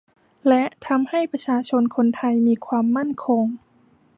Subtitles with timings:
[0.47, 3.45] และทำให้ประชาชนคนไทยมีความมั่นคง